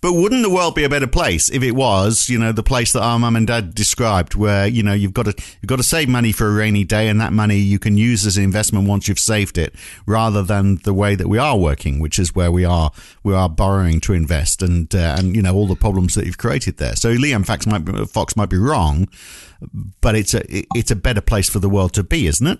[0.00, 2.92] But wouldn't the world be a better place if it was, you know, the place
[2.92, 5.82] that our mum and dad described, where you know you've got to you've got to
[5.82, 8.88] save money for a rainy day, and that money you can use as an investment
[8.88, 9.74] once you've saved it,
[10.06, 13.48] rather than the way that we are working, which is where we are we are
[13.48, 16.96] borrowing to invest, and uh, and you know all the problems that you've created there.
[16.96, 19.08] So Liam Fox might be, Fox might be wrong,
[20.00, 20.42] but it's a
[20.76, 22.58] it's a better place for the world to be, isn't it?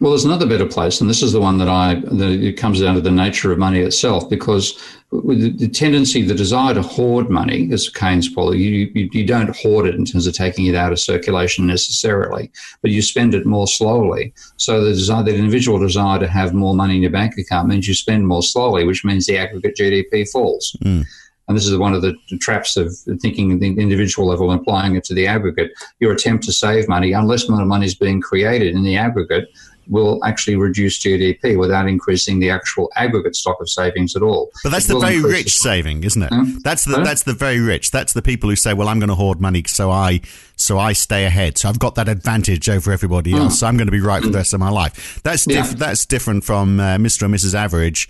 [0.00, 2.80] Well, there's another better place, and this is the one that I that it comes
[2.80, 4.76] down to the nature of money itself, because
[5.12, 9.54] with the tendency, the desire to hoard money, as Keynes put you, you, you don't
[9.54, 12.50] hoard it in terms of taking it out of circulation necessarily,
[12.80, 14.32] but you spend it more slowly.
[14.56, 17.86] So the desire, the individual desire to have more money in your bank account means
[17.86, 20.74] you spend more slowly, which means the aggregate GDP falls.
[20.82, 21.04] Mm.
[21.48, 24.96] And this is one of the traps of thinking at the individual level and applying
[24.96, 25.72] it to the aggregate.
[26.00, 29.48] Your attempt to save money, unless more money is being created in the aggregate,
[29.88, 34.50] will actually reduce GDP without increasing the actual aggregate stock of savings at all.
[34.62, 36.62] But that's it the very rich saving, isn't it?
[36.62, 37.90] That's the that's the very rich.
[37.90, 40.20] That's the people who say, "Well, I'm going to hoard money so I
[40.56, 41.58] so I stay ahead.
[41.58, 43.54] So I've got that advantage over everybody else.
[43.54, 43.58] Mm.
[43.58, 45.74] So I'm going to be right for the rest of my life." That's diff- yeah.
[45.76, 47.22] that's different from uh, Mr.
[47.22, 47.54] and Mrs.
[47.54, 48.08] Average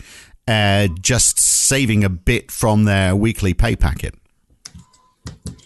[0.49, 4.15] uh, just saving a bit from their weekly pay packet.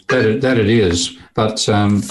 [0.08, 1.68] That it, that it is, but.
[1.68, 2.02] Um,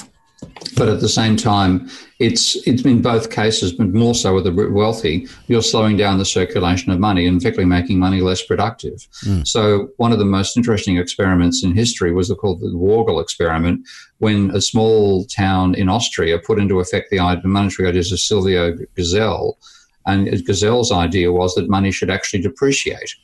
[0.77, 1.89] but at the same time,
[2.19, 6.25] it's it's in both cases, but more so with the wealthy, you're slowing down the
[6.25, 9.07] circulation of money and effectively making money less productive.
[9.25, 9.45] Mm.
[9.45, 13.85] So one of the most interesting experiments in history was called the Wörgl experiment,
[14.19, 19.53] when a small town in Austria put into effect the monetary ideas of Silvio Gesell,
[20.05, 23.15] and Gesell's idea was that money should actually depreciate,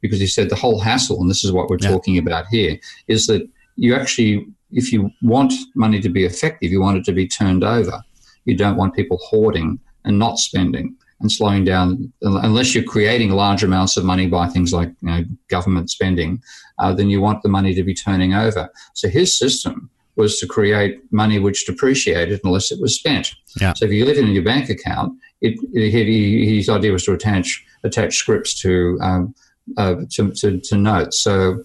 [0.00, 1.90] because he said the whole hassle, and this is what we're yeah.
[1.90, 6.80] talking about here, is that you actually if you want money to be effective, you
[6.80, 8.02] want it to be turned over.
[8.44, 12.12] You don't want people hoarding and not spending and slowing down.
[12.22, 16.42] Unless you're creating large amounts of money by things like you know, government spending,
[16.78, 18.68] uh, then you want the money to be turning over.
[18.94, 23.34] So his system was to create money which depreciated unless it was spent.
[23.60, 23.72] Yeah.
[23.74, 27.12] So if you leave it in your bank account, it, it, his idea was to
[27.12, 29.34] attach attach scripts to um,
[29.76, 31.20] uh, to, to, to notes.
[31.20, 31.62] So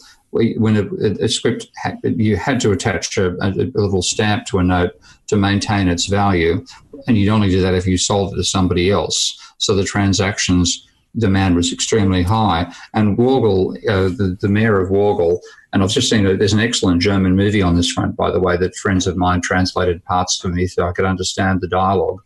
[0.58, 1.68] when a, a script
[2.04, 4.92] you had to attach a, a, little stamp to a note
[5.28, 6.66] to maintain its value,
[7.08, 9.40] and you'd only do that if you sold it to somebody else.
[9.58, 12.72] So the transactions demand was extremely high.
[12.94, 15.40] And Wörgl, uh, the, the mayor of Wörgl,
[15.72, 18.40] and I've just seen a, there's an excellent German movie on this front, by the
[18.40, 22.22] way, that friends of mine translated parts for me so I could understand the dialogue.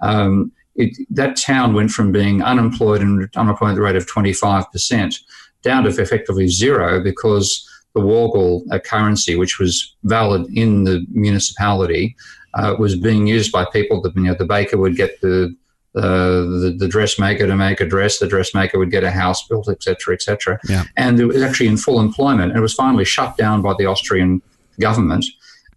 [0.00, 5.20] Um, it, that town went from being unemployed and unemployment rate of 25%
[5.62, 12.16] down to effectively zero because the Wörgl uh, currency, which was valid in the municipality,
[12.54, 14.00] uh, was being used by people.
[14.02, 15.54] That you know, the baker would get the
[15.94, 19.68] uh, the, the dressmaker to make a dress, the dressmaker would get a house built,
[19.68, 20.58] etc., etc.
[20.66, 20.84] Yeah.
[20.96, 22.50] And it was actually in full employment.
[22.50, 24.40] And it was finally shut down by the Austrian
[24.80, 25.26] government.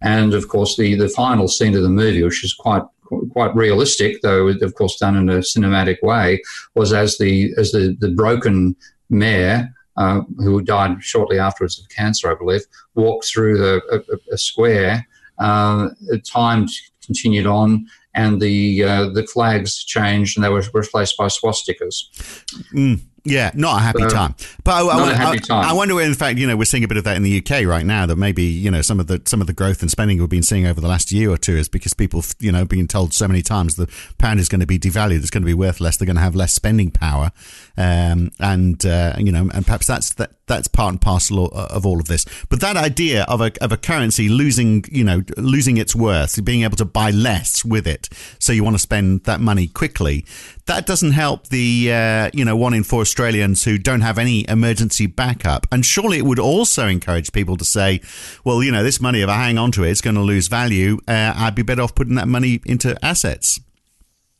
[0.00, 2.82] And of course, the, the final scene of the movie, which is quite
[3.30, 6.42] quite realistic, though of course done in a cinematic way,
[6.74, 8.74] was as the as the, the broken
[9.10, 12.62] mayor uh, who died shortly afterwards of cancer, I believe,
[12.94, 15.06] walked through the, a, a square.
[15.38, 15.88] Uh,
[16.24, 16.66] time
[17.04, 22.44] continued on, and the uh, the flags changed and they were replaced by swastikas.
[22.72, 23.00] Mm.
[23.26, 24.36] Yeah, not a happy so, time.
[24.62, 25.64] But I, I, I, time.
[25.64, 27.66] I, wonder, in fact, you know, we're seeing a bit of that in the UK
[27.66, 28.06] right now.
[28.06, 30.44] That maybe you know some of the some of the growth and spending we've been
[30.44, 33.26] seeing over the last year or two is because people, you know, being told so
[33.26, 35.96] many times the pound is going to be devalued, it's going to be worth less,
[35.96, 37.32] they're going to have less spending power,
[37.76, 41.98] um, and uh, you know, and perhaps that's that that's part and parcel of all
[41.98, 42.24] of this.
[42.48, 46.62] But that idea of a of a currency losing, you know, losing its worth, being
[46.62, 48.08] able to buy less with it,
[48.38, 50.24] so you want to spend that money quickly,
[50.66, 54.46] that doesn't help the uh, you know one in four Australians who don't have any
[54.46, 55.66] emergency backup.
[55.72, 58.02] And surely it would also encourage people to say,
[58.44, 60.48] well, you know, this money if I hang on to it, it's going to lose
[60.48, 60.98] value.
[61.08, 63.58] Uh, I'd be better off putting that money into assets.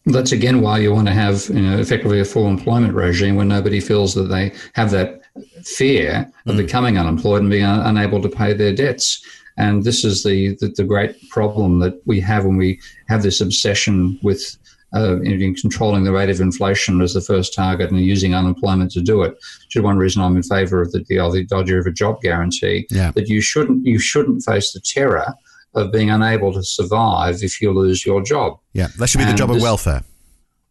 [0.05, 3.47] That's again why you want to have you know, effectively a full employment regime where
[3.47, 5.23] nobody feels that they have that
[5.65, 6.59] fear of mm.
[6.59, 9.25] becoming unemployed and being un- unable to pay their debts.
[9.57, 13.41] And this is the, the, the great problem that we have when we have this
[13.41, 14.59] obsession with
[14.97, 19.01] uh, in controlling the rate of inflation as the first target and using unemployment to
[19.01, 19.33] do it.
[19.33, 22.21] Which is one reason I'm in favour of the, the, the idea of a job
[22.23, 22.87] guarantee.
[22.91, 23.11] Yeah.
[23.13, 25.35] That you shouldn't you shouldn't face the terror
[25.75, 28.59] of being unable to survive if you lose your job.
[28.73, 30.03] Yeah, that should be and the job of welfare.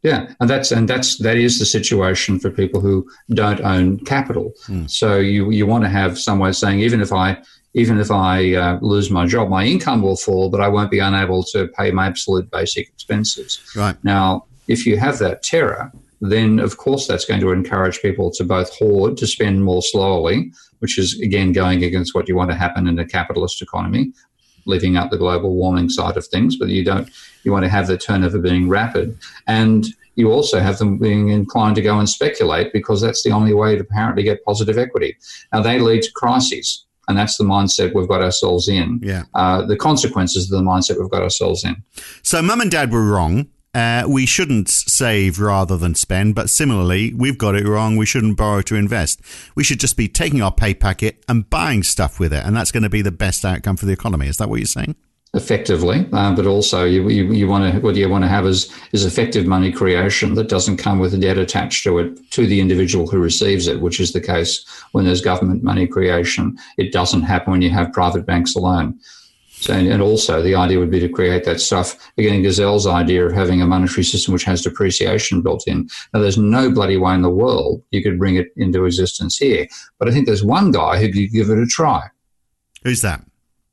[0.02, 4.54] Yeah, and that's and that's that is the situation for people who don't own capital.
[4.68, 4.90] Mm.
[4.90, 7.38] So you you want to have some way of saying even if I
[7.76, 11.00] even if I uh, lose my job, my income will fall, but I won't be
[11.00, 13.62] unable to pay my absolute basic expenses.
[13.76, 18.32] Right now, if you have that terror, then of course that's going to encourage people
[18.32, 22.50] to both hoard to spend more slowly, which is again going against what you want
[22.50, 24.14] to happen in a capitalist economy,
[24.66, 27.10] living up the global warming side of things, but you don't
[27.44, 29.18] you want to have the turnover being rapid.
[29.48, 33.54] And you also have them being inclined to go and speculate because that's the only
[33.54, 35.18] way to apparently get positive equity.
[35.52, 36.86] Now they lead to crises.
[37.08, 39.00] And that's the mindset we've got ourselves in.
[39.04, 39.24] Yeah.
[39.34, 41.84] Uh, the consequences of the mindset we've got ourselves in.
[42.24, 43.48] So, mum and dad were wrong.
[43.76, 47.98] Uh, we shouldn't save rather than spend, but similarly, we've got it wrong.
[47.98, 49.20] We shouldn't borrow to invest.
[49.54, 52.72] We should just be taking our pay packet and buying stuff with it, and that's
[52.72, 54.28] going to be the best outcome for the economy.
[54.28, 54.96] Is that what you're saying?
[55.36, 58.74] Effectively, uh, but also you, you, you want to what you want to have is
[58.94, 62.62] is effective money creation that doesn't come with a debt attached to it to the
[62.62, 66.58] individual who receives it, which is the case when there's government money creation.
[66.78, 68.98] It doesn't happen when you have private banks alone.
[69.50, 71.98] So, and also the idea would be to create that stuff.
[72.18, 75.90] Again, Gesell's idea of having a monetary system which has depreciation built in.
[76.14, 79.68] Now, there's no bloody way in the world you could bring it into existence here,
[80.00, 82.10] but I think there's one guy who could give it a try.
[82.84, 83.22] Who's that?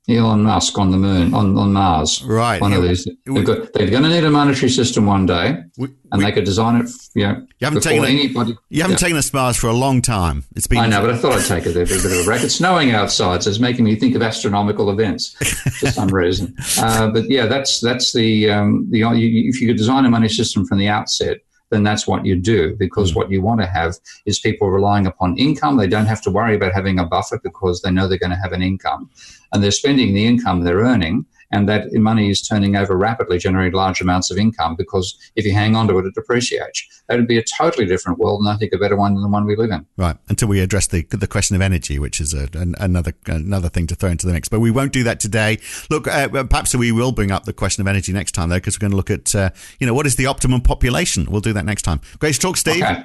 [0.09, 2.21] Elon Musk on the moon, on, on Mars.
[2.23, 2.59] Right.
[2.59, 3.07] One of these.
[3.25, 6.43] Got, they're going to need a monetary system one day, we, and we, they could
[6.43, 6.89] design it.
[7.13, 8.57] You know, you haven't taken anybody.
[8.69, 9.07] You haven't yeah.
[9.07, 10.43] taken us Mars for a long time.
[10.57, 10.79] It's been.
[10.79, 12.43] I know, but I thought I'd take it there for a bit of a break.
[12.43, 15.35] It's snowing outside, so it's making me think of astronomical events
[15.79, 16.53] for some reason.
[16.77, 20.65] Uh, but yeah, that's that's the um, the if you could design a money system
[20.65, 21.37] from the outset
[21.73, 23.15] then that's what you do because mm.
[23.15, 25.77] what you want to have is people relying upon income.
[25.77, 28.37] They don't have to worry about having a buffer because they know they're going to
[28.37, 29.09] have an income
[29.53, 33.77] and they're spending the income they're earning and that money is turning over rapidly, generating
[33.77, 37.03] large amounts of income because if you hang on to it, it depreciates.
[37.07, 39.29] That would be a totally different world, and I think a better one than the
[39.29, 39.85] one we live in.
[39.95, 40.17] Right.
[40.29, 43.85] Until we address the the question of energy, which is a, an, another another thing
[43.87, 45.59] to throw into the mix, but we won't do that today.
[45.91, 48.77] Look, uh, perhaps we will bring up the question of energy next time, though, because
[48.77, 51.27] we're going to look at uh, you know what is the optimum population.
[51.29, 52.01] We'll do that next time.
[52.17, 52.81] Great to talk, Steve.
[52.81, 53.03] Okay.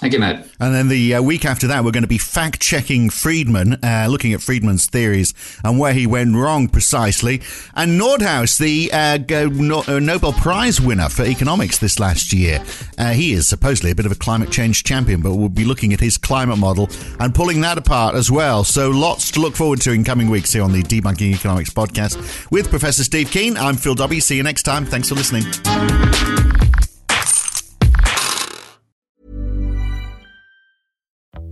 [0.00, 0.48] Thank you, Matt.
[0.58, 4.06] And then the uh, week after that, we're going to be fact checking Friedman, uh,
[4.08, 7.42] looking at Friedman's theories and where he went wrong precisely.
[7.74, 12.64] And Nordhaus, the uh, uh, Nobel Prize winner for economics this last year,
[12.96, 15.92] uh, he is supposedly a bit of a climate change champion, but we'll be looking
[15.92, 16.88] at his climate model
[17.18, 18.64] and pulling that apart as well.
[18.64, 22.50] So lots to look forward to in coming weeks here on the Debunking Economics podcast
[22.50, 23.58] with Professor Steve Keen.
[23.58, 24.20] I'm Phil Dobbie.
[24.20, 24.86] See you next time.
[24.86, 25.44] Thanks for listening.